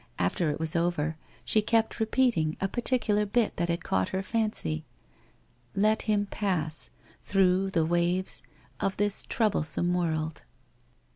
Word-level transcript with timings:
After 0.17 0.49
it 0.49 0.59
was 0.59 0.75
over, 0.75 1.15
she 1.45 1.61
kept 1.61 1.99
repeating 1.99 2.57
a 2.59 2.67
particular 2.67 3.23
bit 3.23 3.55
that 3.57 3.69
had 3.69 3.83
caught 3.83 4.09
her 4.09 4.23
fancy." 4.23 4.83
Let 5.85 6.01
him 6.09 6.25
pass... 6.25 6.89
through 7.23 7.69
the 7.69 7.85
waves... 7.85 8.41
of 8.79 8.97
this 8.97 9.21
troublesome 9.21 9.93
world." 9.93 10.43